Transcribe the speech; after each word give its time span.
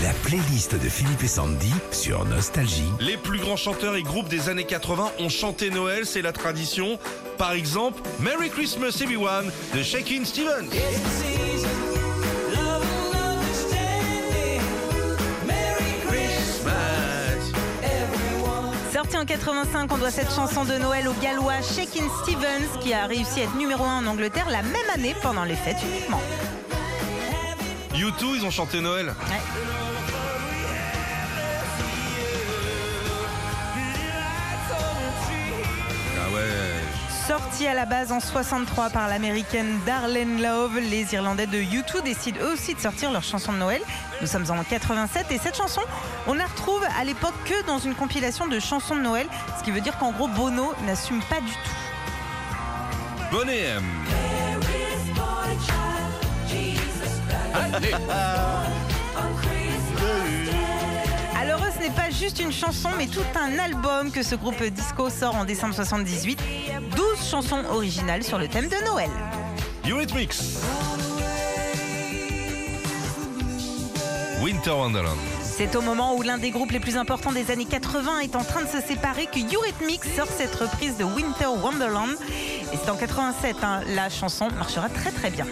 La 0.00 0.10
playlist 0.22 0.80
de 0.80 0.88
Philippe 0.88 1.24
et 1.24 1.28
Sandy 1.28 1.72
sur 1.90 2.24
Nostalgie. 2.24 2.92
Les 3.00 3.16
plus 3.16 3.40
grands 3.40 3.56
chanteurs 3.56 3.96
et 3.96 4.04
groupes 4.04 4.28
des 4.28 4.48
années 4.48 4.64
80 4.64 5.10
ont 5.18 5.28
chanté 5.28 5.70
Noël, 5.70 6.06
c'est 6.06 6.22
la 6.22 6.30
tradition. 6.30 7.00
Par 7.36 7.50
exemple, 7.50 8.00
Merry 8.20 8.48
Christmas 8.48 8.96
Everyone 9.02 9.50
de 9.74 9.82
Shakin' 9.82 10.24
Stevens. 10.24 10.68
Sorti 18.92 19.16
en 19.16 19.24
85, 19.24 19.92
on 19.92 19.98
doit 19.98 20.12
cette 20.12 20.32
chanson 20.32 20.64
de 20.64 20.74
Noël 20.74 21.08
au 21.08 21.12
gallois 21.14 21.60
Shakin' 21.60 22.08
Stevens 22.22 22.68
qui 22.80 22.92
a 22.92 23.06
réussi 23.06 23.40
à 23.40 23.44
être 23.44 23.56
numéro 23.56 23.82
1 23.82 24.04
en 24.04 24.06
Angleterre 24.06 24.48
la 24.48 24.62
même 24.62 24.90
année 24.94 25.16
pendant 25.22 25.42
les 25.42 25.56
fêtes 25.56 25.78
uniquement. 25.82 26.20
U2, 27.98 28.36
ils 28.36 28.44
ont 28.44 28.50
chanté 28.50 28.80
Noël. 28.80 29.12
Ah 36.16 36.30
ouais. 36.32 36.40
Sorti 37.26 37.66
à 37.66 37.74
la 37.74 37.86
base 37.86 38.12
en 38.12 38.20
63 38.20 38.90
par 38.90 39.08
l'américaine 39.08 39.80
Darlene 39.84 40.40
Love, 40.40 40.78
les 40.78 41.12
Irlandais 41.12 41.48
de 41.48 41.58
U2 41.58 42.04
décident 42.04 42.38
eux 42.42 42.52
aussi 42.52 42.74
de 42.74 42.80
sortir 42.80 43.10
leur 43.10 43.24
chanson 43.24 43.52
de 43.52 43.58
Noël. 43.58 43.82
Nous 44.20 44.28
sommes 44.28 44.48
en 44.48 44.62
87 44.62 45.26
et 45.32 45.38
cette 45.38 45.56
chanson, 45.56 45.82
on 46.28 46.34
la 46.34 46.46
retrouve 46.46 46.84
à 47.00 47.04
l'époque 47.04 47.34
que 47.46 47.66
dans 47.66 47.78
une 47.80 47.96
compilation 47.96 48.46
de 48.46 48.60
chansons 48.60 48.94
de 48.94 49.02
Noël, 49.02 49.26
ce 49.58 49.64
qui 49.64 49.72
veut 49.72 49.80
dire 49.80 49.98
qu'en 49.98 50.12
gros 50.12 50.28
Bono 50.28 50.72
n'assume 50.86 51.20
pas 51.28 51.40
du 51.40 51.52
tout. 51.52 53.30
Bonnet 53.32 53.74
Alors 61.38 61.60
eux, 61.60 61.70
ce 61.76 61.82
n'est 61.82 61.94
pas 61.94 62.10
juste 62.10 62.40
une 62.40 62.50
chanson, 62.50 62.88
mais 62.98 63.06
tout 63.06 63.20
un 63.36 63.56
album 63.58 64.10
que 64.10 64.22
ce 64.22 64.34
groupe 64.34 64.62
disco 64.64 65.10
sort 65.10 65.36
en 65.36 65.44
décembre 65.44 65.74
78. 65.74 66.40
12 66.96 67.30
chansons 67.30 67.62
originales 67.70 68.24
sur 68.24 68.38
le 68.38 68.48
thème 68.48 68.68
de 68.68 68.84
Noël. 68.84 69.10
Eurythmics. 69.88 70.34
Winter 74.42 74.70
Wonderland. 74.70 75.18
C'est 75.42 75.76
au 75.76 75.80
moment 75.80 76.16
où 76.16 76.22
l'un 76.22 76.38
des 76.38 76.50
groupes 76.50 76.72
les 76.72 76.80
plus 76.80 76.96
importants 76.96 77.32
des 77.32 77.50
années 77.50 77.64
80 77.64 78.20
est 78.20 78.36
en 78.36 78.44
train 78.44 78.62
de 78.62 78.68
se 78.68 78.80
séparer 78.80 79.26
que 79.26 79.38
Eurythmics 79.54 80.04
sort 80.16 80.28
cette 80.36 80.54
reprise 80.54 80.96
de 80.96 81.04
Winter 81.04 81.46
Wonderland. 81.62 82.10
Et 82.72 82.76
c'est 82.82 82.90
en 82.90 82.96
87, 82.96 83.56
hein, 83.62 83.80
la 83.94 84.08
chanson 84.10 84.48
marchera 84.56 84.88
très 84.88 85.10
très 85.10 85.30
bien. 85.30 85.46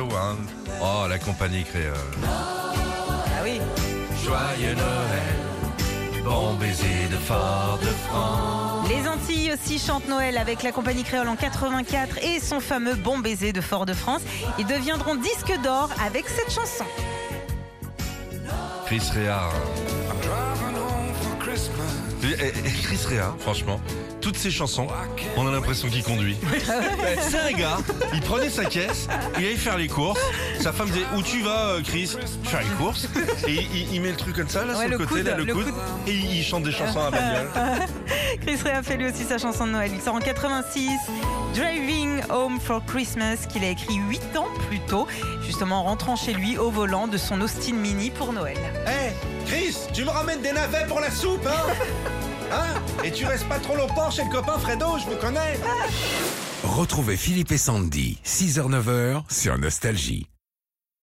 One. 0.00 0.46
Oh, 0.80 1.06
la 1.08 1.18
compagnie 1.18 1.64
créole. 1.64 1.94
Ah 2.24 3.42
oui. 3.42 3.60
Joyeux 4.24 4.74
Noël, 4.74 6.24
bon 6.24 6.54
baiser 6.54 7.08
de 7.10 7.16
Fort-de-France. 7.16 8.88
Les 8.88 9.06
Antilles 9.08 9.52
aussi 9.52 9.78
chantent 9.78 10.08
Noël 10.08 10.38
avec 10.38 10.62
la 10.62 10.72
compagnie 10.72 11.02
créole 11.02 11.28
en 11.28 11.36
84 11.36 12.18
et 12.24 12.40
son 12.40 12.60
fameux 12.60 12.94
Bon 12.94 13.18
baiser 13.18 13.52
de 13.52 13.60
Fort-de-France. 13.60 14.22
Ils 14.58 14.66
deviendront 14.66 15.16
disque 15.16 15.52
d'or 15.62 15.90
avec 16.04 16.28
cette 16.28 16.50
chanson. 16.50 16.84
Chris. 18.86 19.02
Chris 22.82 22.98
Rea, 23.08 23.34
franchement, 23.38 23.80
toutes 24.20 24.36
ses 24.36 24.50
chansons, 24.50 24.86
on 25.36 25.46
a 25.46 25.50
l'impression 25.50 25.88
qu'il 25.88 26.02
conduit. 26.02 26.36
C'est 27.28 27.38
un 27.38 27.52
gars, 27.52 27.78
il 28.14 28.20
prenait 28.20 28.48
sa 28.48 28.64
caisse, 28.64 29.08
il 29.38 29.44
allait 29.44 29.56
faire 29.56 29.76
les 29.76 29.88
courses. 29.88 30.20
Sa 30.60 30.72
femme 30.72 30.88
disait 30.88 31.06
Où 31.16 31.22
tu 31.22 31.42
vas, 31.42 31.70
euh, 31.70 31.82
Chris 31.82 32.16
Faire 32.44 32.60
les 32.60 32.76
courses. 32.76 33.08
Et 33.46 33.66
il, 33.92 34.00
met 34.00 34.10
le 34.10 34.16
truc 34.16 34.36
comme 34.36 34.48
ça, 34.48 34.64
là, 34.64 34.74
Ouais, 34.74 34.80
sur 34.80 34.90
le, 34.90 34.98
le 34.98 34.98
côté, 34.98 35.20
coude, 35.20 35.26
là, 35.26 35.36
le, 35.36 35.44
le 35.44 35.54
coude, 35.54 35.64
coude. 35.64 35.74
Et 36.06 36.14
il, 36.14 36.44
chante 36.44 36.62
des 36.62 36.72
chansons 36.72 37.00
à 37.00 37.10
bagnole. 37.10 37.50
Chris 38.52 38.70
Rea 38.70 38.82
fait 38.82 38.98
lui 38.98 39.06
aussi 39.06 39.24
sa 39.24 39.38
chanson 39.38 39.66
de 39.66 39.72
Noël. 39.72 39.90
Il 39.94 40.00
sort 40.02 40.14
en 40.14 40.18
86, 40.18 40.90
Driving 41.54 42.20
Home 42.28 42.60
for 42.60 42.84
Christmas, 42.84 43.46
qu'il 43.48 43.64
a 43.64 43.70
écrit 43.70 43.94
8 43.94 44.36
ans 44.36 44.48
plus 44.68 44.80
tôt, 44.80 45.06
justement 45.42 45.80
en 45.80 45.84
rentrant 45.84 46.16
chez 46.16 46.34
lui 46.34 46.58
au 46.58 46.70
volant 46.70 47.08
de 47.08 47.16
son 47.16 47.40
Austin 47.40 47.72
Mini 47.72 48.10
pour 48.10 48.34
Noël. 48.34 48.58
Hé, 48.86 49.12
Chris, 49.46 49.76
tu 49.94 50.04
me 50.04 50.10
ramènes 50.10 50.42
des 50.42 50.52
navets 50.52 50.86
pour 50.86 51.00
la 51.00 51.10
soupe, 51.10 51.46
hein 51.46 51.72
Hein 52.52 52.82
Et 53.02 53.10
tu 53.10 53.24
restes 53.24 53.48
pas 53.48 53.58
trop 53.58 53.74
longtemps 53.76 54.10
chez 54.10 54.24
le 54.24 54.30
copain 54.30 54.58
Fredo, 54.58 54.98
je 54.98 55.04
vous 55.06 55.16
connais. 55.16 55.58
Retrouvez 56.62 57.16
Philippe 57.16 57.52
et 57.52 57.58
Sandy, 57.58 58.18
6h-9h 58.26 59.22
sur 59.30 59.56
Nostalgie. 59.56 60.26